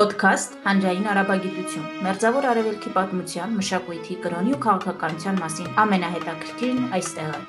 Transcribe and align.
Պոդքասթ 0.00 0.56
Հանրային 0.60 1.06
արաբագիտություն։ 1.08 1.84
Մերձավոր 2.04 2.46
արևելքի 2.50 2.90
պատմության, 2.96 3.54
մշակույթի, 3.60 4.16
կրոնի 4.26 4.52
ու 4.52 4.58
քաղաքականության 4.66 5.40
մասին 5.40 5.70
ամենահետաքրքիրն 5.84 6.82
այստեղ 6.98 7.30
է։ 7.38 7.40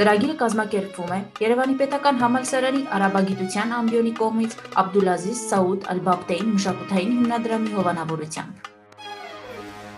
Ծրագիրը 0.00 0.36
կազմակերպվում 0.42 1.14
է 1.18 1.20
Երևանի 1.46 1.78
Պետական 1.84 2.20
Համալսարանի 2.24 2.84
արաբագիտության 2.98 3.78
ամբիոնի 3.78 4.14
կողմից 4.18 4.60
Աբդուլազիզ 4.82 5.46
Սաուդ 5.54 5.90
Ալ-Բաբտեին 5.94 6.52
մշակութային 6.58 7.16
հիմնադրամի 7.20 7.76
հովանավորությամբ։ 7.78 8.70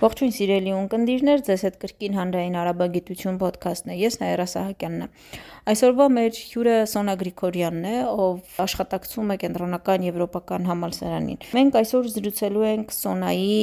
Ողջույն 0.04 0.32
սիրելի 0.36 0.72
ունկնդիրներ, 0.76 1.42
ձեզ 1.46 1.62
հետ 1.64 1.76
կրկին 1.80 2.16
հանրային 2.18 2.56
արաբագիտություն 2.60 3.38
ոդքասթն 3.40 3.92
է։ 3.94 3.96
Ես 4.02 4.18
Նաիրա 4.20 4.44
Սահակյանն 4.52 5.04
եմ։ 5.04 5.38
Այսօրվա 5.72 6.08
մեր 6.16 6.40
հյուրը 6.50 6.74
Սոնա 6.92 7.14
Գրիգորյանն 7.22 7.86
է, 7.88 7.94
ով 8.24 8.60
աշխատակցում 8.66 9.32
է 9.32 9.38
Կենտրոնական 9.44 10.04
Եվրոպական 10.04 10.68
համալսարանին։ 10.68 11.40
Մենք 11.56 11.80
այսօր 11.80 12.10
զրուցելու 12.18 12.66
ենք 12.68 12.94
Սոնայի 12.98 13.56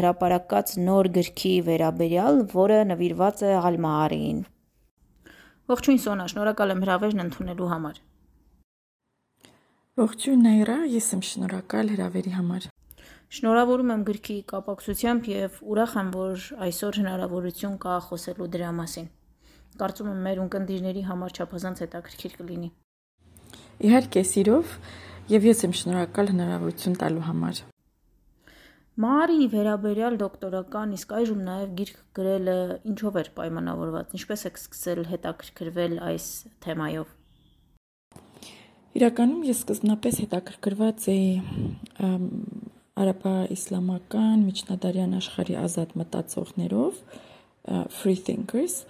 հրապարակած 0.00 0.74
նոր 0.88 1.12
գրքի 1.20 1.54
վերաբերյալ, 1.68 2.42
որը 2.56 2.82
նվիրված 2.88 3.44
է 3.44 3.54
Ալմաարիին։ 3.60 4.44
Ողջույն 5.76 6.04
Սոնա, 6.08 6.30
շնորհակալ 6.32 6.72
եմ 6.72 6.86
հրավերն 6.88 7.26
ընդունելու 7.28 7.72
համար։ 7.76 8.04
Ողջույն 10.00 10.46
Նաիրա, 10.48 10.78
ես 10.96 11.16
եմ 11.18 11.26
շնորհակալ 11.28 11.92
հրավերի 11.92 12.40
համար։ 12.40 12.72
Շնորհավորում 13.32 13.90
եմ 13.94 14.02
գրքի 14.04 14.34
կապակցությամբ 14.50 15.28
եւ 15.30 15.54
ուրախ 15.72 15.92
եմ, 15.96 16.08
որ 16.12 16.42
այսօր 16.66 16.96
հնարավորություն 17.00 17.76
կա 17.80 17.94
խոսելու 18.04 18.48
դրա 18.52 18.72
մասին։ 18.76 19.06
Կարծում 19.80 20.10
եմ 20.10 20.18
մեր 20.26 20.40
ունկնդիրների 20.42 21.04
համար 21.06 21.36
չափազանց 21.38 21.78
հետաքրքիր 21.84 22.34
կլինի։ 22.42 22.68
Իհարկե, 23.88 24.24
սիրով, 24.32 24.74
եւ 25.32 25.46
ես 25.48 25.64
եմ 25.64 25.72
շնորհակալ 25.80 26.28
հնարավորություն 26.32 26.98
տալու 27.00 27.24
համար։ 27.30 27.62
Մարի 29.00 29.48
վերաբերյալ 29.56 30.18
դոկտորական, 30.20 30.92
իսկ 31.00 31.14
այժմ 31.16 31.40
նաև 31.48 31.72
գիրք 31.80 32.02
գրելը 32.18 32.56
ինչով 32.92 33.16
էր 33.22 33.30
պայմանավորված։ 33.40 34.12
Ինչպես 34.20 34.44
եք 34.52 34.60
սկսել 34.60 35.00
հետաքրքրվել 35.08 35.94
այս 36.12 36.26
թեմայով։ 36.66 37.16
Իրականում 39.00 39.46
ես 39.48 39.62
սկզբնապես 39.64 40.20
հետաքրքրված 40.26 41.08
էի 41.16 41.30
արաբա-իսլամական 43.00 44.42
միջնադարյան 44.48 45.14
աշխարհի 45.18 45.56
ազատ 45.62 45.94
մտածողներով 46.02 47.00
free 47.96 48.18
thinkers 48.26 48.82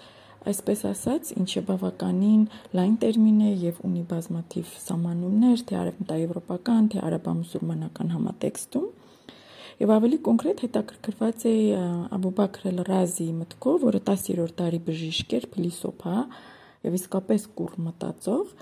այսպես 0.48 0.80
ասած, 0.90 1.28
ինչը 1.38 1.60
բավականին 1.68 2.40
լայն 2.74 2.96
տերմին 3.02 3.42
է 3.46 3.50
եւ 3.62 3.78
ունի 3.86 4.02
բազմաթիվ 4.10 4.72
սահմանումներ, 4.82 5.62
թե 5.68 5.76
արևմտաեվրոպական, 5.82 6.88
թե 6.92 7.02
արաբա-մուսուլմանական 7.08 8.10
համատեքստում։ 8.16 8.88
Եվ 9.82 9.92
ավելի 9.96 10.18
կոնկրետ 10.26 10.64
հետաքրքրված 10.66 11.44
է 11.52 11.54
Աբուբաքր 12.16 12.66
el-Ռազի 12.72 13.28
մտքով, 13.38 13.78
որը 13.86 14.00
10-րդ 14.10 14.58
դարի 14.58 14.80
բժիշկ 14.88 15.32
էր, 15.38 15.46
փիլիսոփա 15.54 16.18
եւ 16.82 16.98
իսկապես 16.98 17.46
կուր 17.58 17.78
մտածող 17.86 18.52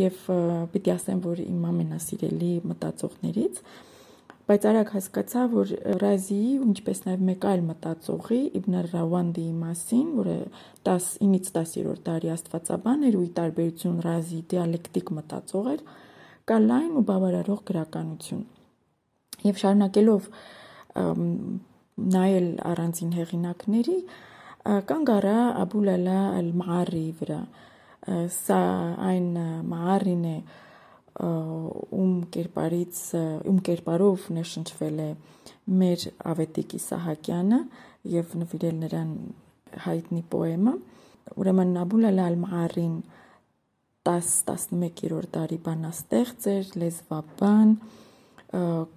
եւ 0.00 0.18
պիտի 0.72 0.92
ասեմ, 0.96 1.22
որ 1.24 1.40
իմ 1.44 1.64
ամենասիրելի 1.70 2.52
մտածողներից 2.70 3.62
բայց 4.50 4.64
արագ 4.66 4.88
հասկացա, 4.96 5.42
որ 5.52 5.72
Ռազիի, 6.00 6.54
ինչպես 6.58 7.00
նաև 7.04 7.20
մեկ 7.28 7.44
այլ 7.46 7.60
մտածողի 7.68 8.38
Իբն 8.58 8.76
Ռավանդիի 8.90 9.52
մասին, 9.60 10.06
որը 10.16 10.34
10-ից 10.88 11.50
10-րդ 11.54 12.00
դարի 12.08 12.32
աստվածաբան 12.34 13.04
էր 13.06 13.18
ու 13.20 13.22
ի 13.22 13.30
տարբերություն 13.36 14.00
Ռազիի 14.06 14.40
դիալեկտիկ 14.50 15.12
մտածող 15.20 15.68
էր, 15.70 15.84
կա 16.50 16.58
լայն 16.64 16.96
ու 16.98 17.04
բավարարող 17.10 17.60
գրականություն։ 17.70 18.42
Եվ 19.46 19.60
շարունակելով 19.62 20.26
նայել 22.16 22.48
առանձին 22.72 23.12
հեղինակների, 23.20 23.98
կանգ 24.90 25.12
առա 25.14 25.36
Աբուլ 25.62 25.92
Ալա 25.94 26.18
Ալ-Մաարի 26.40 27.04
վրա։ 27.20 27.38
Սա 28.34 28.60
այն 29.12 29.30
Մաարին 29.70 30.26
է, 30.26 30.36
ում 31.20 32.12
կերպարից 32.34 33.00
ում 33.50 33.58
կերպարով 33.68 34.26
ներշնչվել 34.36 35.00
է 35.04 35.08
մեր 35.80 36.06
Ավետիք 36.32 36.76
Իսահակյանը 36.80 37.60
եւ 38.14 38.36
նվիրել 38.42 38.76
նրան 38.84 39.10
հայտնի 39.84 40.22
պոեմը 40.32 40.74
ուրեմն 41.40 41.74
Նաբուլ 41.76 42.08
Ալ-Մարին 42.10 42.94
10-11-րդ 44.08 45.34
դարի 45.34 45.58
բանաստեղծ 45.66 46.46
էր, 46.50 46.70
լեզվաբան, 46.80 47.74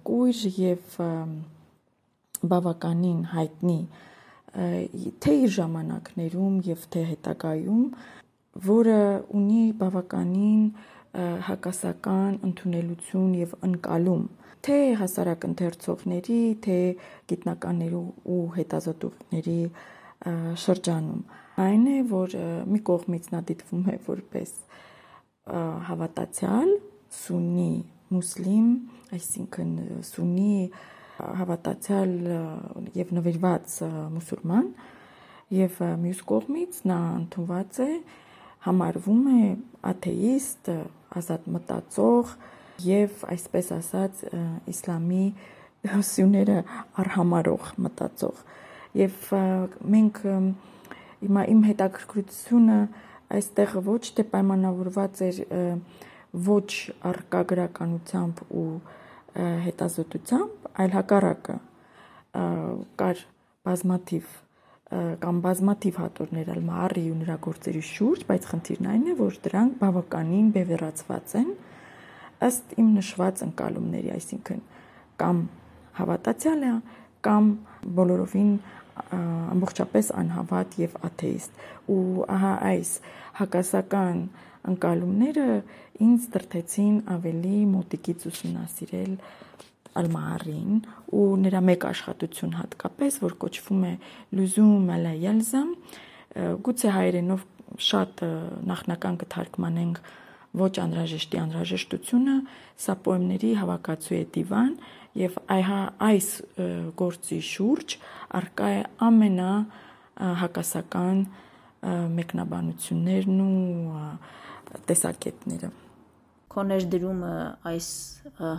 կույր 0.08 0.40
եւ 0.58 0.96
բավականին 2.54 3.20
հայտնի 3.34 3.78
թե 4.54 5.34
իր 5.44 5.52
ժամանակներում 5.58 6.56
եւ 6.70 6.82
թե 6.94 7.04
հետագայում, 7.10 7.84
որը 8.64 8.98
ունի 9.38 9.62
բավականին 9.80 10.64
հակասական 11.48 12.40
ընդունելություն 12.48 13.34
եւ 13.40 13.54
ընկալում 13.68 14.24
թե 14.64 14.76
հասարակ 14.96 15.44
ընթերցողների, 15.50 16.40
թե 16.64 16.76
գիտնականների 17.30 18.00
ու 18.32 18.44
հետազոտողների 18.56 19.58
շրջանում։ 20.64 21.20
Այն 21.64 21.84
է, 21.92 21.98
որ 22.10 22.36
մի 22.72 22.80
կողմից 22.88 23.28
նա 23.34 23.40
դիտվում 23.50 23.84
է 23.92 23.96
որպես 24.08 24.54
հավատացյալ, 25.90 26.72
սուննի 27.18 27.68
մուսլիմ, 28.14 28.66
այսինքն 29.18 29.70
սուննի 30.08 30.56
հավատացյալ 31.44 32.14
եւ 32.96 33.14
նվիրված 33.20 33.78
մուսուլման, 34.16 34.72
եւ 35.54 35.80
մյուս 36.04 36.24
կողմից 36.32 36.80
նա 36.88 37.00
ընդունված 37.20 37.80
է 37.84 37.90
համարվում 38.64 39.24
է 39.28 39.42
աթեիստ, 39.92 40.70
ազատ 41.20 41.48
մտածող 41.54 42.34
եւ 42.84 43.24
այսպես 43.34 43.70
ասած 43.78 44.22
իսլամի 44.72 45.24
սյուները 45.84 46.58
արհամարող 47.02 47.72
մտածող 47.84 48.42
եւ 48.98 49.28
մենք 49.94 50.20
հիմա 51.24 51.44
իմ 51.54 51.62
հետաքրքրությունը 51.68 52.78
այստեղ 53.34 53.76
ոչ 53.88 54.02
թե 54.16 54.24
պայմանավորված 54.32 55.22
էր 55.28 55.38
ոչ 56.34 56.70
արկագրականությամբ 57.10 58.42
ու 58.50 58.68
հետազոտությամբ, 59.34 60.68
այլ 60.78 60.92
հակառակը 60.94 61.56
կար 63.00 63.22
բազմաթիվ 63.66 64.32
կամ 64.94 65.38
բազմաթիվ 65.44 65.96
հատորներ 66.02 66.50
ալմարի 66.54 67.04
ու 67.10 67.18
նրա 67.24 67.36
գործերի 67.46 67.82
շուրջ, 67.88 68.24
բայց 68.28 68.48
խնդիրն 68.50 68.88
այն 68.94 69.04
է, 69.10 69.14
որ 69.18 69.38
դրանք 69.46 69.76
բավականին 69.80 70.50
բևեռացված 70.54 71.34
են 71.40 71.50
ըստ 72.48 72.74
իմ 72.82 72.88
նշված 72.98 73.42
ընկալումների, 73.48 74.10
այսինքն 74.14 74.62
կամ 75.22 75.42
հավատացյալ 75.98 76.64
է, 76.68 76.72
կամ 77.24 77.50
բոլորովին 77.98 78.52
ամբողջապես 78.94 80.10
անհավատ 80.20 80.76
եւ 80.84 80.98
աթեիստ։ 81.08 81.62
Ու 81.94 82.26
ահա 82.34 82.52
այս 82.70 82.90
հակասական 83.40 84.20
ընկալումները 84.74 85.48
ինձ 86.04 86.28
դրթեցին 86.34 86.94
ավելի 87.14 87.56
մոտիկից 87.74 88.26
ուսումնասիրել 88.30 89.16
Ալմարին 90.00 90.80
ու 91.14 91.24
նրա 91.44 91.60
մեկ 91.68 91.86
աշխատություն 91.90 92.56
հատկապես, 92.58 93.18
որ 93.22 93.36
կոչվում 93.44 93.84
է 93.84 93.92
Լուզում 94.34 94.88
Մալայալզամ, 94.90 95.70
գուցե 96.66 96.92
հայերենով 96.94 97.46
շատ 97.88 98.22
նախնական 98.70 99.18
կթարգմանենք 99.22 100.02
ոչ 100.54 100.74
անհրաժեշտի 100.84 101.38
անհրաժեշտությունը, 101.42 102.34
սա 102.84 102.94
պոեմների 103.06 103.50
հավաքածու 103.58 104.18
է 104.18 104.22
դիվան 104.34 104.74
եւ 105.18 105.38
այհա 105.54 105.80
այս 106.08 106.28
գործի 106.98 107.38
շուրջ 107.48 107.96
արկա 108.38 108.68
է 108.74 108.84
ամենա 109.08 109.50
հակասական 110.42 111.24
մեկնաբանություններն 112.18 113.42
ու 113.44 114.04
տեսակետները։ 114.90 115.70
Քո 116.54 116.64
ներդրումը 116.70 117.34
այս 117.70 117.88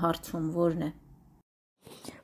հարցում 0.03 0.51
ո՞րն 0.51 0.85
է։ 0.85 0.91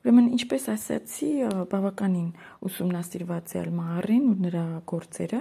Ուրեմն 0.02 0.32
ինչպես 0.34 0.64
ասացի, 0.72 1.30
բավականին 1.70 2.30
ուսումնասիրված 2.66 3.52
է 3.54 3.58
Ալմահարին 3.60 4.24
ու 4.32 4.38
նրա 4.46 4.62
գործերը, 4.90 5.40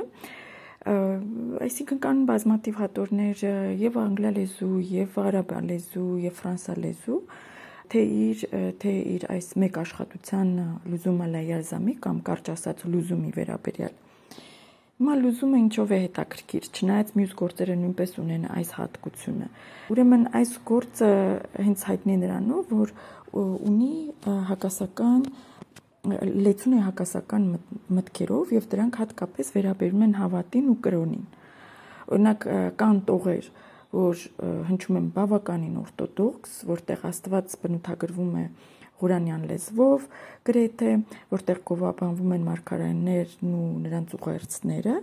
այսինքն 1.66 2.02
կան 2.06 2.22
բազմաթիվ 2.30 2.78
հատորներ 2.82 3.42
եւ 3.82 3.98
անգլալեզու, 4.02 4.78
եւ 4.92 5.18
արաբալեզու, 5.22 6.12
եւ 6.26 6.38
ֆրանսալեզու, 6.42 7.18
թե 7.92 8.04
իր 8.22 8.46
թե 8.82 8.94
իր 9.16 9.26
այս 9.34 9.50
մեկ 9.66 9.82
աշխատության 9.82 10.54
լուզումը 10.94 11.28
լայազամի 11.36 11.98
կամ 12.06 12.22
կարճ 12.30 12.54
ասած 12.54 12.86
լուզումի 12.94 13.34
վերաբերյալ։ 13.42 13.98
Հիմա 15.02 15.14
լուզումը 15.18 15.60
ինչով 15.66 15.92
է 15.92 15.98
հետաքրքիր, 16.02 16.66
չնայած 16.78 17.12
մյուս 17.18 17.32
գործերը 17.40 17.76
նույնպես 17.82 18.12
ունեն 18.22 18.44
այս 18.54 18.74
հատկությունը։ 18.78 19.48
Ուրեմն 19.96 20.26
այս 20.38 20.52
գործը 20.70 21.10
հենց 21.66 21.86
հայտնի 21.90 22.18
նրանով, 22.22 22.76
որ 22.82 22.94
ունի 23.38 23.94
հակասական 24.50 25.24
լեցուն 26.02 26.76
է 26.76 26.82
հակասական 26.82 27.44
մտքերով 27.94 28.54
եւ 28.56 28.68
դրանք 28.72 28.96
հատկապես 29.02 29.52
վերաբերում 29.56 30.06
են 30.08 30.16
հավատին 30.18 30.70
ու 30.72 30.78
կրոնին։ 30.88 31.26
Օրինակ 32.12 32.48
կան 32.82 33.02
տողեր, 33.08 33.50
որ 33.92 34.24
հնչում 34.72 34.98
են 35.02 35.08
բավականին 35.16 35.78
օրթոդոքս, 35.82 36.56
որտեղ 36.72 37.06
Աստված 37.12 37.56
բնութագրվում 37.62 38.34
է 38.42 38.46
Ղուրանյան 39.02 39.46
լեզվով, 39.50 40.04
գրեթե, 40.46 40.92
որտեղ 41.32 41.62
գովաբանվում 41.72 42.34
են 42.36 42.44
մարգարեներն 42.50 43.56
ու 43.62 43.70
նրանց 43.86 44.16
ուղերձները, 44.18 44.96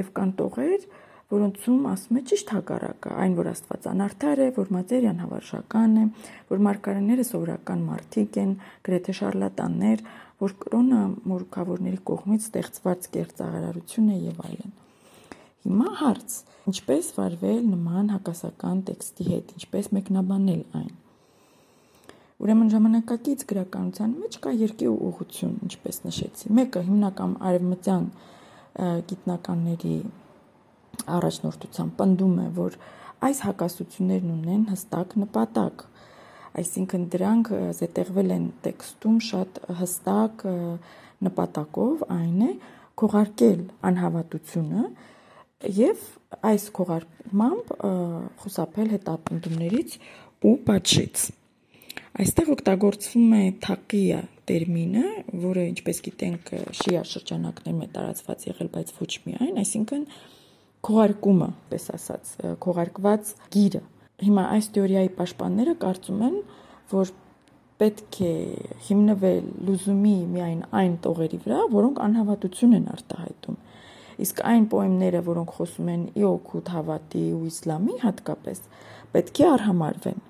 եւ 0.00 0.10
կան 0.18 0.34
տողեր, 0.40 0.88
որոնցում 1.32 1.86
ասում 1.88 2.18
է 2.20 2.22
ճիշտ 2.30 2.50
հակառակը, 2.54 3.12
այն 3.24 3.36
որ 3.38 3.48
Աստված 3.54 3.86
անարդար 3.90 4.42
է, 4.44 4.48
որ 4.58 4.72
մատերիան 4.76 5.22
հավարժական 5.24 5.94
է, 5.96 6.04
որ 6.50 6.64
մարգարեները 6.68 7.24
սովորական 7.30 7.84
մարդիկ 7.88 8.38
են, 8.44 8.56
գրեթե 8.84 9.14
շարլատաններ, 9.20 10.04
որ 10.44 10.56
կրոնը 10.64 11.00
մորուքավորների 11.30 12.00
կողմից 12.10 12.48
ստեղծված 12.48 13.08
կերծաղարարություն 13.14 14.10
է 14.10 14.18
եւ 14.24 14.42
այլն։ 14.48 14.74
Հիմա 15.64 15.94
հարց. 16.00 16.34
ինչպես 16.64 17.06
վարվել 17.16 17.64
նման 17.68 18.06
հակասական 18.14 18.78
տեքստի 18.88 19.24
հետ, 19.28 19.50
ինչպես 19.58 19.88
մեկնաբանել 19.96 20.62
այն։ 20.80 20.92
Ուրեմն 22.44 22.70
ժամանակակից 22.72 23.44
գրականության 23.50 24.14
մեջ 24.20 24.38
կա 24.44 24.52
երկի 24.64 24.88
ուղղություն, 24.92 25.54
ինչպես 25.68 26.00
նշեցի։ 26.04 26.52
Մեկը 26.58 26.82
հիմնական 26.88 27.34
արևմտյան 27.50 28.06
գիտնականների 29.12 29.96
առաջնորդությամբ 31.16 31.96
պնդում 32.00 32.36
է, 32.44 32.46
որ 32.58 32.78
այս 33.24 33.40
հակասություններն 33.48 34.32
ունեն 34.34 34.64
հստակ 34.72 35.14
նպատակ, 35.24 35.84
այսինքն 36.60 37.06
դրանք 37.14 37.50
զետեղվել 37.80 38.34
են 38.34 38.44
տեքստում 38.64 39.16
շատ 39.28 39.60
հստակ 39.80 40.44
նպատակով, 41.28 42.04
այն 42.14 42.42
է 42.44 42.50
քողարկել 43.00 43.62
անհավատությունը 43.90 44.84
եւ 45.78 46.04
այս 46.44 46.66
քողարկմամբ 46.76 47.72
խուսափել 48.42 48.92
հետապնդումներից 48.94 49.96
ու 50.44 50.54
պատժից։ 50.68 51.24
Այստեղ 52.14 52.50
օգտագործվում 52.54 53.32
է 53.34 53.44
թակիա 53.64 54.20
տերմինը, 54.48 55.04
որը 55.44 55.64
ինչպես 55.72 56.00
գիտենք 56.04 56.50
շիա 56.80 57.02
շրջանակներում 57.10 57.80
է 57.80 57.88
տարածված 57.94 58.44
եղել, 58.50 58.70
բայց 58.74 58.92
ոչ 59.00 59.12
միայն, 59.24 59.56
այսինքն 59.64 60.04
քողարկումը, 60.84 61.48
պես 61.70 61.86
ասած, 61.96 62.32
քողարկված 62.64 63.32
գիրը։ 63.54 63.82
Հիմա 64.24 64.44
այս 64.54 64.68
թեորիայի 64.74 65.10
պաշտպանները 65.18 65.74
կարծում 65.84 66.24
են, 66.28 66.36
որ 66.94 67.14
պետք 67.82 68.18
է 68.24 68.34
հիմնվել 68.88 69.48
լուզումի 69.68 70.18
միայն 70.34 70.60
այն 70.80 70.94
տողերի 71.04 71.40
վրա, 71.46 71.62
որոնք 71.74 72.04
անհավատություն 72.04 72.76
են 72.78 72.86
արտահայտում։ 72.94 73.58
Իսկ 74.24 74.44
այն 74.52 74.68
պոեմները, 74.70 75.24
որոնք 75.26 75.56
խոսում 75.56 75.88
են 75.94 76.04
իօքուտ 76.22 76.70
հավատի 76.76 77.24
ու 77.34 77.42
իսլամի 77.50 77.96
հատկապես, 78.04 78.62
պետք 79.16 79.42
է 79.42 79.48
արհամարվեն 79.54 80.22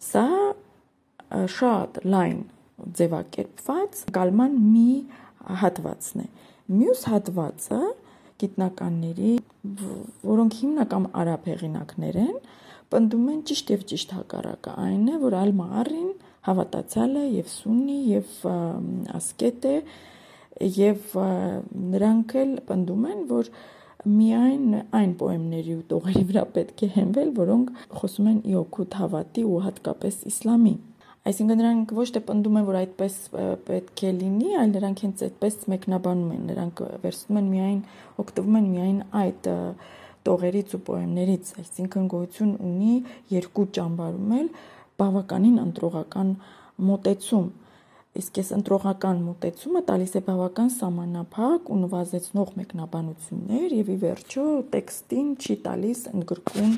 Սա 0.00 0.26
շատ 1.52 1.98
լայն 2.08 2.38
ձևակերպված 2.98 3.98
գալման 4.16 4.54
մի 4.72 4.92
հատվածն 5.60 6.22
է։ 6.22 6.28
Մյուս 6.72 7.02
հատվածը 7.10 7.80
գիտնականների, 8.42 9.32
որոնք 10.26 10.56
հիմնական 10.60 11.08
արաբ 11.22 11.48
հեղինակներ 11.50 12.18
են, 12.24 12.36
պնդում 12.90 13.26
են 13.30 13.40
ճիշտ 13.50 13.72
եւ 13.74 13.82
ճիշտ 13.90 14.14
հակառակը։ 14.18 14.76
Այն 14.84 15.04
է, 15.10 15.16
որ 15.24 15.36
Ալ-Մաարին 15.40 16.08
հավատացյալ 16.48 17.18
է 17.20 17.24
եւ 17.36 17.50
սուննի 17.54 17.98
եւ 18.10 18.30
ասկետ 19.20 19.68
է 19.70 19.74
եւ 20.80 21.18
նրանք 21.94 22.34
էլ 22.40 22.54
պնդում 22.68 23.04
են, 23.10 23.20
որ 23.30 23.52
միայն 24.10 24.76
այն 24.96 25.10
պոեմների 25.20 25.74
ու 25.76 25.86
տողերի 25.90 26.22
վրա 26.30 26.44
պետք 26.56 26.84
է 26.86 26.88
հենվել, 26.96 27.32
որոնք 27.36 27.72
խոսում 28.00 28.30
են 28.30 28.38
իօքուտ 28.54 28.96
հավատի 29.00 29.44
ու 29.50 29.60
հատկապես 29.66 30.22
իսլամի։ 30.30 30.74
Այսինքն 31.28 31.58
նրանք 31.60 31.90
ոչ 31.98 32.06
թե 32.16 32.20
պնդում 32.30 32.58
են, 32.60 32.66
որ 32.70 32.76
այդպես 32.80 33.16
պետք 33.68 34.02
է 34.08 34.12
լինի, 34.20 34.50
այլ 34.60 34.70
նրանք 34.72 35.02
հենց 35.04 35.24
այդպես 35.26 35.56
մեկնաբանում 35.72 36.30
են, 36.36 36.44
նրանք 36.48 36.82
վերցնում 37.04 37.40
են 37.40 37.50
միայն 37.50 37.80
օգտվում 38.24 38.56
են 38.60 38.68
միայն 38.70 39.00
այդ 39.20 39.50
տողերից 40.30 40.72
ու 40.76 40.82
պոեմներից, 40.88 41.52
այսինքն 41.60 42.08
գոյություն 42.14 42.54
ունի 42.70 42.94
երկու 43.36 43.66
ճամբարում 43.76 44.32
էլ 44.40 44.48
բավականին 45.00 45.60
ընտրողական 45.64 46.32
մոտեցում 46.90 47.50
Իսկ 48.18 48.38
այս 48.42 48.48
ընտրողական 48.56 49.18
մոտեցումը 49.22 49.80
տալիս 49.86 50.16
է 50.18 50.20
բավական 50.26 50.70
սահմանափակ 50.74 51.68
ու 51.70 51.76
նվազեցնող 51.84 52.48
մեկնաբանություններ 52.58 53.74
եւ 53.76 53.92
ի 53.94 53.96
վերջո 54.02 54.46
տեքստին 54.72 55.28
չի 55.38 55.56
տալիս 55.66 56.00
ընդգրկուն 56.10 56.72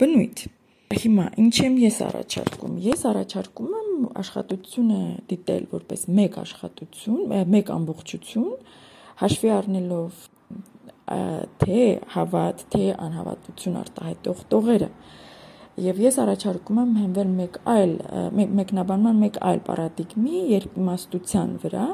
բնույթ։ 0.00 0.46
Հիմա 0.86 1.26
ինչ 1.42 1.54
եմ 1.66 1.76
ես 1.82 1.96
առաջարկում։ 2.06 2.74
Ես 2.86 3.00
առաջարկում 3.10 3.76
եմ 3.80 4.08
աշխատությունը 4.22 5.00
դիտել 5.32 5.64
որպես 5.72 6.06
մեկ 6.20 6.38
աշխատություն, 6.42 7.36
մեկ 7.56 7.72
ամբողջություն, 7.76 8.50
հաշվի 9.22 9.52
առնելով 9.56 10.24
թե 11.62 11.82
հավատ, 12.16 12.66
թե 12.74 12.84
անհավատություն 13.06 13.78
արտահայտող 13.82 14.44
տողերը 14.52 14.90
Եվ 15.76 15.98
ես 16.00 16.16
առաջարկում 16.22 16.78
եմ 16.80 16.92
հենվել 16.96 17.32
մեկ 17.36 17.56
այլ 17.68 17.90
մեկնաբանման 18.56 19.18
մեկ 19.20 19.34
այլ 19.44 19.58
պարադիգմի 19.66 20.38
երկիմաստության 20.54 21.50
վրա, 21.60 21.88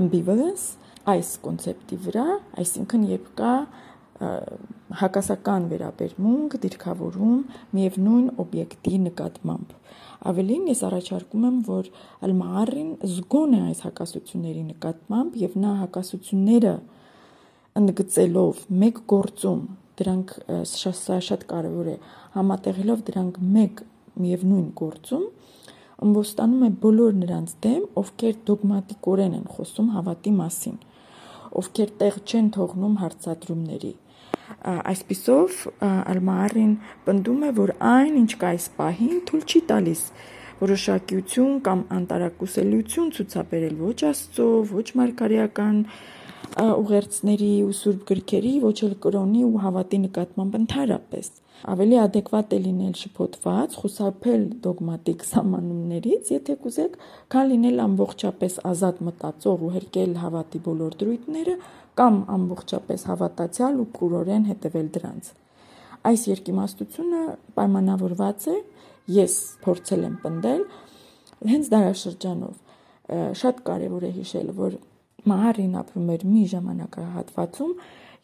ambivalence, 0.00 0.64
այս 1.12 1.32
կոնցեպտի 1.44 1.98
վրա, 2.06 2.24
այսինքն 2.62 3.04
երբ 3.10 3.28
կա 3.42 3.52
հակասական 4.98 5.66
վերաբերմունք, 5.72 6.54
դիրքավորում 6.64 7.40
միևնույն 7.78 8.28
օբյեկտի 8.44 9.00
նկատմամբ։ 9.04 9.74
Ավելին 10.28 10.64
ես 10.72 10.80
առաջարկում 10.88 11.44
եմ, 11.48 11.58
որ 11.68 11.90
Ալ-Մաարին 12.26 12.88
զգոն 13.08 13.54
է 13.54 13.60
այս 13.68 13.82
հակասությունների 13.86 14.64
նկատմամբ 14.72 15.36
եւ 15.44 15.58
նա 15.62 15.74
հակասությունները 15.82 16.74
ընդգծելով 17.78 18.64
մեկ 18.82 19.02
գործում 19.14 19.62
դրանք 19.98 20.34
շատ 20.72 21.22
շատ 21.28 21.46
կարևոր 21.52 21.92
է 21.94 21.96
համատեղելով 22.34 23.04
դրանք 23.08 23.38
մեկ 23.58 23.84
միևնույն 24.18 24.68
գործում 24.82 25.26
ըմբոստանում 25.98 26.60
է 26.62 26.68
բոլոր 26.82 27.14
նրանց 27.18 27.52
դեմ, 27.64 27.86
ովքեր 27.98 28.34
դոգմատիկորեն 28.48 29.32
են 29.38 29.46
խոսում 29.54 29.88
հավատի 29.94 30.32
մասին, 30.36 30.76
ովքեր 31.58 31.90
տեղ 32.02 32.18
չեն 32.22 32.50
թողնում 32.54 32.94
հարցադրումների։ 33.02 33.90
Այսպիսով 34.92 35.62
Ալմարին 35.84 36.74
պնդում 37.06 37.46
է, 37.48 37.50
որ 37.58 37.72
այն, 37.78 38.12
ինչ 38.22 38.32
կա 38.40 38.52
այս 38.56 38.66
պահին, 38.78 39.16
թույլ 39.28 39.44
չի 39.48 39.62
տալիս 39.72 40.02
որոշակիություն 40.58 41.58
կամ 41.66 41.82
անտարակուսելիություն 41.96 43.10
ցուցաբերել 43.18 43.76
ոչ 43.78 43.98
Աստծո, 44.08 44.46
ոչ 44.72 44.86
մարգարեական 45.00 45.76
ուղերձների 46.58 47.52
ու 47.66 47.74
սուրբ 47.78 48.00
գրքերի, 48.08 48.54
ոչ 48.64 48.76
էլ 48.88 48.94
կրոնի 49.04 49.44
ու 49.46 49.60
հավատի 49.64 50.00
նկատմամբ 50.08 50.58
ընդհանրապես։ 50.58 51.30
Ավելի 51.66 51.96
adekvat 51.98 52.52
է 52.54 52.58
լինել 52.62 52.92
շփոթված, 53.00 53.72
խուսափել 53.82 54.42
դոգմատիկ 54.62 55.24
սահմանումներից, 55.26 56.30
եթե 56.30 56.54
կուզեք, 56.62 56.92
քան 57.34 57.48
լինել 57.52 57.82
ամբողջապես 57.84 58.58
ազատ 58.70 59.00
մտածող 59.08 59.64
ու 59.66 59.72
հերկել 59.74 60.12
հավատի 60.22 60.60
բոլոր 60.68 60.96
դրույթները 61.02 61.56
կամ 61.98 62.20
ամբողջապես 62.36 63.06
հավատացյալ 63.10 63.80
ու 63.82 63.88
կուրորեն 63.98 64.46
հետևել 64.52 64.88
դրանց։ 64.98 65.32
Այս 66.08 66.22
երկիմաստությունը 66.30 67.22
պայմանավորված 67.58 68.46
է, 68.54 68.56
ես 69.18 69.34
փորձել 69.66 70.04
եմ 70.08 70.16
պնդել, 70.22 70.62
հենց 71.48 71.72
դարաշրջանով 71.74 72.54
շատ 73.42 73.60
կարևոր 73.66 74.06
է 74.06 74.12
հիշել, 74.18 74.48
որ 74.58 74.78
Մահարին 75.28 75.74
ապրում 75.80 76.10
էր 76.14 76.24
մի 76.28 76.42
ժամանակահատվածում, 76.52 77.72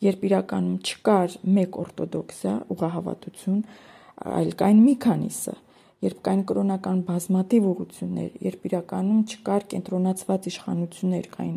երբ 0.02 0.24
իրականում 0.28 0.78
չկար 0.84 1.36
մեկ 1.58 1.78
օրթոդոքսիա, 1.84 2.54
ուղղահավատություն, 2.74 3.60
այլ 4.34 4.50
կային 4.60 4.82
մի 4.84 4.94
քանիսը, 5.04 5.54
երբ 6.04 6.18
կային 6.26 6.42
կրոնական 6.50 6.98
բազմատիվ 7.08 7.68
ուղություններ, 7.70 8.34
երբ 8.44 8.66
իրականում 8.68 9.22
չկար 9.34 9.66
կենտրոնացված 9.74 10.48
իշխանություններ, 10.50 11.30
կային 11.34 11.56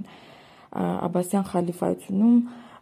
Աբասյան 0.78 1.46
խալիֆայությունում 1.52 2.38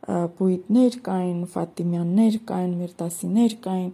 բույդներ 0.06 0.96
կային, 1.06 1.40
Ֆատիմյաններ 1.56 2.38
կային, 2.50 2.74
Միրտասիներ 2.82 3.56
կային, 3.66 3.92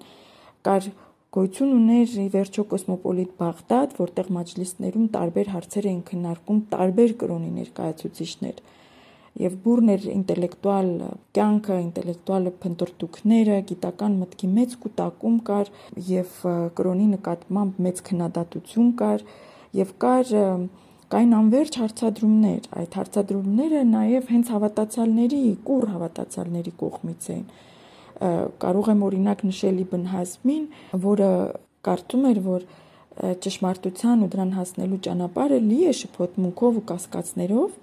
կար 0.68 0.88
գոյություն 1.32 1.72
ուներ 1.77 2.15
ի 2.20 2.27
վերջո 2.36 2.63
կոսմոպոլիտ 2.72 3.32
Բաղդադ, 3.39 3.94
որտեղ 4.01 4.32
մաջլիսներում 4.36 5.06
տարբեր 5.15 5.51
հարցեր 5.56 5.86
էին 5.91 6.01
քննարկում 6.10 6.60
տարբեր 6.74 7.13
կրոնի 7.22 7.51
ներկայացուցիչներ 7.62 8.58
եւ 9.39 9.55
բուրներ 9.63 10.05
ինտելեկտուալ 10.11 10.89
կյանքը, 11.38 11.77
ինտելեկտուալ 11.85 12.50
փնտրտուքները, 12.63 13.57
գիտական 13.71 14.17
մտքի 14.21 14.50
մեծ 14.57 14.75
կൂտակում 14.83 15.38
կար 15.47 15.71
եւ 16.11 16.35
կրոնի 16.79 17.07
նկատմամբ 17.15 17.81
մեծ 17.88 18.01
քննադատություն 18.11 18.91
կար 19.01 19.25
եւ 19.81 19.93
կար 20.03 20.35
կային 21.11 21.33
անverջ 21.35 21.77
հարցադրումներ։ 21.81 22.67
Այդ 22.81 22.93
հարցադրումները 23.01 23.81
նաեւ 23.88 24.29
հենց 24.31 24.51
հավատացյալների, 24.51 25.41
կուր 25.67 25.88
հավատացյալների 25.91 26.73
կողմից 26.81 27.27
էին։ 27.31 27.43
Կարող 28.61 28.91
եմ 28.91 29.01
օրինակ 29.07 29.43
նշել 29.50 29.81
Իբն 29.81 30.05
Հասմին, 30.11 30.63
որը 31.07 31.31
կարծում 31.88 32.27
էր, 32.31 32.39
որ 32.45 32.65
ճշմարտության 33.43 34.23
ու 34.23 34.29
դրան 34.31 34.51
հասնելու 34.55 35.00
ճանապարհը 35.07 35.57
լի 35.67 35.79
է 35.91 35.93
շփոթմունքով 36.00 36.77
ու 36.79 36.85
կասկածներով 36.91 37.73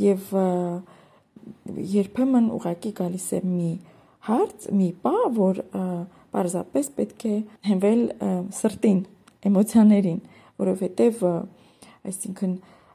եւ 0.00 0.30
երբեմն 1.94 2.46
ուղակի 2.56 2.92
գալիս 2.98 3.26
է 3.36 3.40
մի 3.46 3.72
հարց, 4.28 4.68
մի 4.74 4.88
պա, 5.04 5.16
որ 5.36 5.60
պարզապես 6.34 6.86
պետք 6.98 7.26
է 7.28 7.34
հենվել 7.68 8.00
սրտին, 8.58 9.02
էմոցիաներին, 9.50 10.22
որովհետեւ 10.62 11.26
այսինքն 11.28 12.54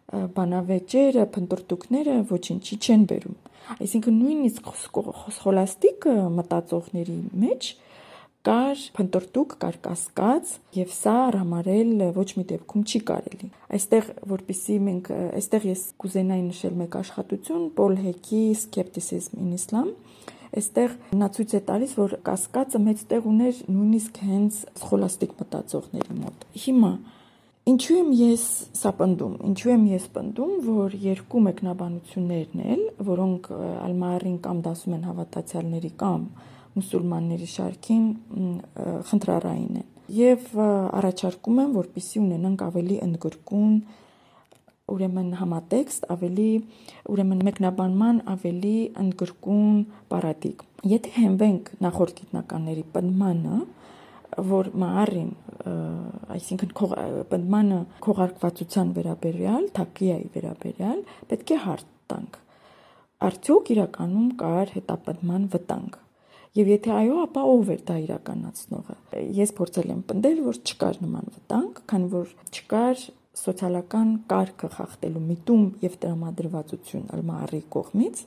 բանավեճերը, 0.10 1.26
փնտրտուքները 1.36 2.16
ոչինչի 2.30 2.80
չեն 2.80 3.06
բերում։ 3.12 3.38
Այսինքն 3.70 4.16
նույնիսկ 4.24 4.70
սխոլաստիկ 5.36 6.08
մտածողների 6.40 7.18
մեջ 7.44 7.70
կար 8.48 8.84
փնտրտուք, 8.96 9.56
կար 9.60 9.78
կասկած 9.84 10.52
եւ 10.78 10.92
սա 10.96 11.16
համարել 11.36 12.06
ոչ 12.16 12.28
մի 12.40 12.44
դեպքում 12.54 12.86
չի 12.88 13.02
կարելի։ 13.10 13.50
Այստեղ 13.76 14.12
որpիսի 14.32 14.78
մենք 14.86 15.10
այստեղ 15.40 15.68
ես 15.70 15.84
կուզենայի 16.00 16.46
նշել 16.48 16.78
մեկ 16.80 17.00
աշխատություն 17.04 17.66
Paul 17.76 18.00
Heck-ի 18.00 18.44
Skepticism 18.64 19.44
in 19.44 19.52
Islam 19.60 19.92
Այստեղ 20.50 20.94
նա 21.14 21.28
ցույց 21.36 21.52
է 21.54 21.60
տալիս, 21.68 21.92
որ 22.00 22.14
կասկածը 22.26 22.80
մեծ 22.82 23.02
տեղ 23.12 23.26
ուներ 23.30 23.58
նույնիսկ 23.70 24.16
հենց 24.26 24.56
սխոլաստիկ 24.82 25.36
մտածողների 25.44 26.16
մոտ։ 26.24 26.46
Հիմա 26.64 26.94
Ինչու 27.70 27.98
եմ 28.00 28.08
ես 28.18 28.44
սա 28.80 28.92
պնդում։ 28.98 29.34
Ինչու 29.46 29.72
եմ 29.76 29.84
ես 29.92 30.06
պնդում, 30.16 30.54
որ 30.66 30.96
երկու 31.04 31.42
մեկնաբանություններն 31.46 32.64
էլ, 32.74 32.82
որոնք 33.10 33.50
ալմարին 33.60 34.38
կամ 34.48 34.62
դասում 34.66 34.96
են 34.98 35.04
հավատացյալների 35.10 35.92
կամ 36.00 36.24
մուսուլմանների 36.78 37.50
շարքին 37.54 38.06
խնդրարային 39.10 39.80
են 39.80 39.88
եւ 40.10 40.54
առաջարկում 40.58 41.60
եմ 41.64 41.74
որպիսի 41.78 42.22
ունենանք 42.24 42.62
ավելի 42.66 42.96
ընդգրկուն 43.06 43.74
ուրեմն 44.90 45.28
համատեքստ, 45.38 46.08
ավելի 46.16 46.48
ուրեմն 47.14 47.44
մեկնաբանման 47.46 48.22
ավելի 48.34 48.74
ընդգրկուն 49.04 49.84
պարադիգմ։ 50.10 50.90
Եթե 50.94 51.14
հենվենք 51.20 51.72
նախորդ 51.86 52.22
գիտնականների 52.24 52.86
պնդմանը, 52.96 53.60
որ 54.50 54.72
մահարին, 54.82 55.32
այսինքն 56.40 56.76
պնդմանը 57.30 57.80
քողարկվածության 58.06 58.94
վերաբերյալ, 58.98 59.72
թակիայի 59.78 60.30
վերաբերյալ, 60.36 61.02
պետք 61.30 61.54
է 61.54 61.64
հարց 61.70 61.90
տանք։ 62.10 62.44
Արդյոք 63.30 63.74
իրականում 63.76 64.30
կար 64.40 64.78
հետապնդման 64.80 65.50
վտանգ 65.54 65.98
Եվ 66.58 66.70
եթե 66.74 66.92
այո, 66.96 67.16
ապա 67.28 67.42
ով 67.46 67.68
էր 67.76 67.82
դա 67.86 67.96
իրականացնողը։ 68.08 68.96
Ես 69.38 69.52
փորձել 69.60 69.92
եմ 69.94 70.00
պնդել, 70.10 70.40
որ 70.48 70.58
չկար 70.66 70.96
նման 71.04 71.28
վտանգ, 71.36 71.82
քանի 71.92 72.08
որ 72.16 72.32
չկար 72.50 73.04
սոցիալական 73.40 74.14
կարգը 74.32 74.70
խախտելու 74.74 75.22
միտում 75.30 75.66
եւ 75.86 75.98
տրամադրվածություն 76.04 77.06
Ալմարի 77.16 77.62
կողմից։ 77.76 78.24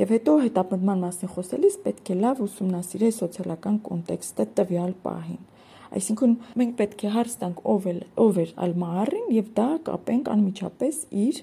Եվ 0.00 0.12
հետո 0.14 0.34
հետապնդման 0.44 1.02
մասին 1.04 1.32
խոսելիս 1.34 1.74
պետք 1.84 2.12
է 2.14 2.16
լավ 2.20 2.38
ուսումնասիրել 2.46 3.14
սոցիալական 3.18 3.80
կոնտեքստը 3.90 4.46
տվյալ 4.60 4.94
պահին։ 5.02 5.42
Այսինքն 5.90 6.36
մենք 6.60 6.74
պետք 6.78 7.04
է 7.04 7.10
հարց 7.16 7.34
տանք 7.40 7.60
ով 7.74 7.88
է 7.90 7.94
ով 8.24 8.38
էր 8.44 8.54
Ալմարին 8.64 9.28
եւ 9.34 9.50
դա 9.58 9.68
կապենք 9.90 10.30
անմիջապես 10.36 11.00
իր 11.26 11.40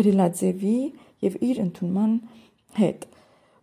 գրելաձևի 0.00 0.78
եւ 1.24 1.38
իր 1.46 1.62
ընդունման 1.64 2.16
հետ։ 2.80 3.06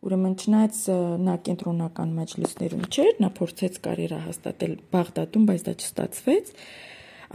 Ուրեմն 0.05 0.33
չնայած 0.37 0.79
նա 1.25 1.35
կենտրոնական 1.47 2.11
մաջլիսներում 2.17 2.83
չէր, 2.87 3.13
նա 3.23 3.29
փորձեց 3.37 3.79
կարիերա 3.87 4.19
հաստատել 4.27 4.73
Բաղդադում, 4.93 5.47
բայց 5.49 5.63
դա 5.67 5.73
չստացվեց։ 5.81 6.51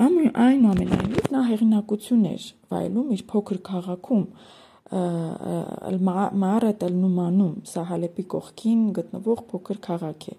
Այնուամենայնիվ 0.02 1.26
նա 1.35 1.42
հեղինակություն 1.49 2.23
էր 2.33 2.45
վայելում 2.73 3.11
իր 3.16 3.25
փոքր 3.33 3.59
քաղաքում 3.66 4.23
Մարատ 4.92 6.87
el-Նումանում, 6.87 7.52
սա 7.73 7.85
Հալեպի 7.90 8.25
կողքին 8.33 8.81
գտնվող 8.99 9.45
փոքր 9.52 9.78
քաղաք 9.88 10.26
է, 10.28 10.35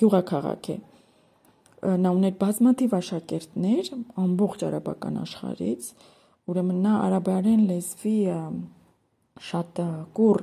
գյուղաքաղաք 0.00 0.70
է։ 0.74 0.78
Նա 2.04 2.10
ուներ 2.12 2.34
բազմաթիվ 2.40 2.96
աշակերտներ 3.00 3.90
ամբողջ 4.20 4.64
արաբական 4.68 5.20
աշխարհից, 5.24 5.90
ուրեմն 6.50 6.80
նա 6.84 6.94
արաբերեն 7.06 7.62
լեզվի 7.70 8.16
շատ 9.50 9.80
կուր 10.18 10.42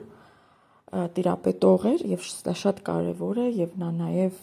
տիրապետող 0.87 1.85
էր 1.91 2.03
եւ 2.13 2.27
դա 2.47 2.53
շատ 2.61 2.77
կարեւոր 2.87 3.39
է 3.43 3.47
եւ 3.57 3.73
նա 3.81 3.89
նաեւ 3.97 4.37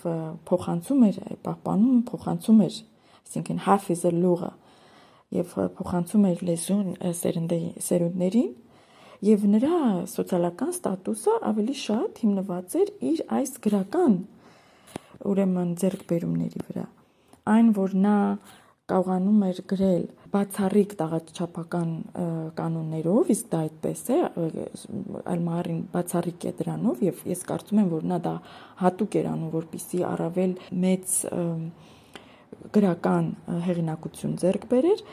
փոխանցում 0.49 1.07
էր 1.07 1.21
պահպանում 1.47 2.03
փոխանցում 2.11 2.59
էր 2.65 2.77
այսինքն 3.25 3.63
hafiz 3.65 4.05
al-lugha 4.11 4.51
եւ 5.35 5.55
փոխանցում 5.79 6.27
էր 6.31 6.43
լեզուն 6.51 6.91
սերունդներին 7.87 8.53
եւ 9.25 9.47
նրա 9.55 9.79
սոցիալական 10.13 10.75
ստատուսը 10.75 11.39
ավելի 11.49 11.77
շատ 11.81 12.21
հիմնված 12.25 12.77
էր 12.83 12.93
իր 13.09 13.23
այս 13.39 13.55
գրական 13.65 14.19
ուրեմն 15.33 15.71
ձեռքբերումների 15.81 16.65
վրա 16.69 16.85
այն 17.55 17.73
որ 17.79 17.97
նա 18.05 18.19
կարողանում 18.85 19.45
էր 19.49 19.59
գրել 19.71 20.03
բացառիկ 20.35 20.91
տաղաչափական 20.99 21.93
կանոններով, 22.59 23.31
իսկ 23.33 23.47
դա 23.55 23.61
այդպես 23.65 24.03
է, 24.13 24.19
Ալմարին 25.33 25.79
բացառիկ 25.95 26.45
է 26.51 26.53
դրանով 26.59 27.05
եւ 27.07 27.23
ես 27.31 27.45
կարծում 27.49 27.81
եմ, 27.81 27.89
որ 27.95 28.05
նա 28.13 28.19
դա 28.27 28.35
հատուկ 28.83 29.17
էր 29.21 29.29
անում, 29.31 29.55
որպիսի 29.55 30.03
առավել 30.11 30.53
մեծ 30.85 31.17
գրական 32.75 33.31
հեղինակություն 33.65 34.37
ձեռք 34.45 34.69
բերեր 34.75 35.05